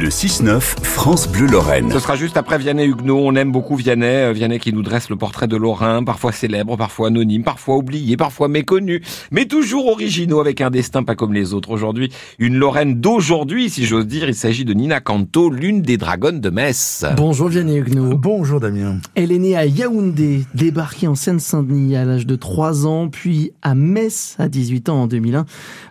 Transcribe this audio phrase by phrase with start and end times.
[0.00, 1.92] Le 6-9, France Bleu Lorraine.
[1.92, 3.18] Ce sera juste après Vianney Huguenot.
[3.18, 4.06] On aime beaucoup Vianney.
[4.06, 8.16] Euh, Vianney qui nous dresse le portrait de Lorrain, parfois célèbre, parfois anonyme, parfois oublié,
[8.16, 11.70] parfois méconnu, mais toujours originaux avec un destin pas comme les autres.
[11.70, 14.26] Aujourd'hui, une Lorraine d'aujourd'hui, si j'ose dire.
[14.26, 17.04] Il s'agit de Nina Canto, l'une des dragonnes de Metz.
[17.18, 18.16] Bonjour Vianney Huguenot.
[18.16, 19.00] Bonjour Damien.
[19.16, 23.74] Elle est née à Yaoundé, débarquée en Seine-Saint-Denis à l'âge de 3 ans, puis à
[23.74, 25.44] Metz à 18 ans en 2001.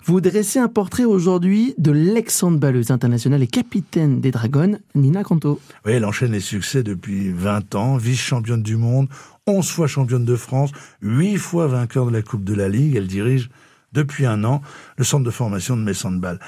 [0.06, 5.60] Vous dressez un portrait aujourd'hui de l'ex-handballeuse internationale et capitaine des Dragons, Nina Canto.
[5.86, 9.08] Oui, elle enchaîne les succès depuis 20 ans, vice-championne du monde,
[9.48, 12.96] 11 fois championne de France, 8 fois vainqueur de la Coupe de la Ligue.
[12.96, 13.50] Elle dirige
[13.94, 14.62] depuis un an
[14.98, 16.40] le centre de formation de Metz Handball.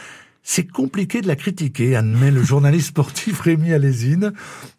[0.44, 4.34] C'est compliqué de la critiquer, admet le journaliste sportif Rémi Alésine,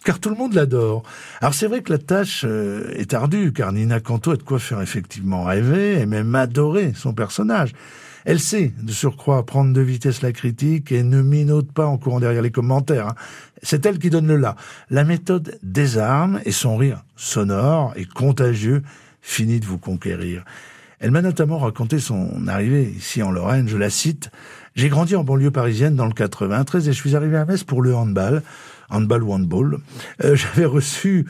[0.04, 1.04] car tout le monde l'adore.
[1.40, 4.58] Alors c'est vrai que la tâche euh, est ardue, car Nina Canto a de quoi
[4.58, 7.72] faire effectivement rêver et même adorer son personnage.
[8.24, 12.20] Elle sait, de surcroît, prendre de vitesse la critique et ne minote pas en courant
[12.20, 13.08] derrière les commentaires.
[13.08, 13.14] Hein.
[13.62, 14.56] C'est elle qui donne le là.
[14.90, 18.82] La méthode désarme et son rire sonore et contagieux
[19.20, 20.44] finit de vous conquérir.
[21.02, 24.30] Elle m'a notamment raconté son arrivée ici en Lorraine, je la cite.
[24.76, 27.82] J'ai grandi en banlieue parisienne dans le 93 et je suis arrivé à Metz pour
[27.82, 28.40] le handball,
[28.88, 29.78] handball ou handball.
[30.22, 31.26] Euh, j'avais reçu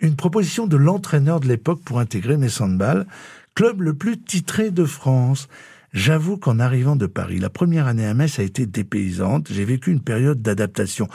[0.00, 3.06] une proposition de l'entraîneur de l'époque pour intégrer Metz Handball,
[3.54, 5.48] club le plus titré de France.
[5.92, 9.52] J'avoue qu'en arrivant de Paris, la première année à Metz a été dépaysante.
[9.52, 11.06] J'ai vécu une période d'adaptation.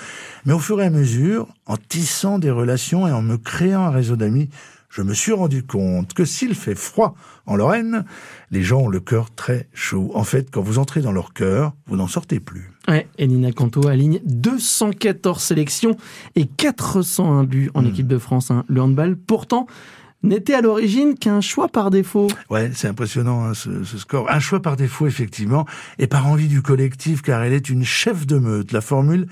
[0.45, 3.91] Mais au fur et à mesure, en tissant des relations et en me créant un
[3.91, 4.49] réseau d'amis,
[4.89, 8.05] je me suis rendu compte que s'il fait froid en Lorraine,
[8.51, 10.11] les gens ont le cœur très chaud.
[10.13, 12.71] En fait, quand vous entrez dans leur cœur, vous n'en sortez plus.
[12.87, 15.97] Ouais, et Nina Canto aligne 214 sélections
[16.35, 17.87] et 401 buts en hmm.
[17.87, 18.49] équipe de France.
[18.49, 18.63] Hein.
[18.67, 19.67] Le handball, pourtant,
[20.23, 22.27] n'était à l'origine qu'un choix par défaut.
[22.49, 24.31] Ouais, c'est impressionnant hein, ce, score.
[24.31, 25.65] Un choix par défaut, effectivement,
[25.99, 28.71] et par envie du collectif, car elle est une chef de meute.
[28.71, 29.27] La formule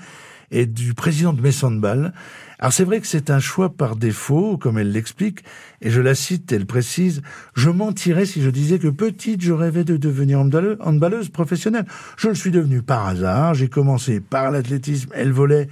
[0.50, 2.12] est du président de Messandball.
[2.58, 5.44] Alors c'est vrai que c'est un choix par défaut, comme elle l'explique,
[5.82, 7.22] et je la cite, elle précise,
[7.54, 11.86] je mentirais si je disais que petite, je rêvais de devenir handballeuse professionnelle.
[12.16, 15.68] Je le suis devenue par hasard, j'ai commencé par l'athlétisme, elle volait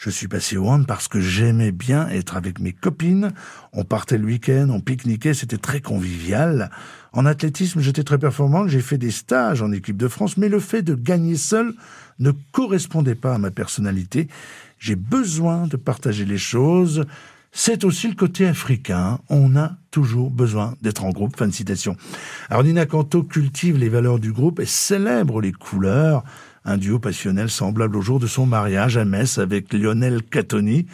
[0.00, 3.32] je suis passé au hand parce que j'aimais bien être avec mes copines.
[3.74, 6.70] On partait le week-end, on pique-niquait, c'était très convivial.
[7.12, 10.58] En athlétisme, j'étais très performant, j'ai fait des stages en équipe de France, mais le
[10.58, 11.74] fait de gagner seul
[12.18, 14.28] ne correspondait pas à ma personnalité.
[14.78, 17.04] J'ai besoin de partager les choses.
[17.52, 19.18] C'est aussi le côté africain.
[19.28, 21.36] On a toujours besoin d'être en groupe.
[21.36, 21.94] Fin de citation.
[22.48, 26.24] Alors Nina Canto cultive les valeurs du groupe et célèbre les couleurs
[26.64, 30.86] un duo passionnel semblable au jour de son mariage à Metz avec Lionel Catoni,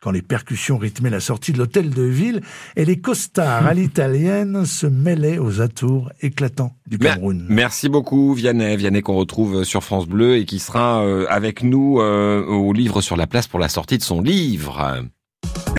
[0.00, 2.42] quand les percussions rythmaient la sortie de l'hôtel de ville
[2.76, 7.46] et les costards à l'italienne se mêlaient aux atours éclatants du Cameroun.
[7.48, 12.00] Merci beaucoup Vianney, Vianney qu'on retrouve sur France Bleu et qui sera euh, avec nous
[12.00, 15.02] euh, au livre sur la place pour la sortie de son livre.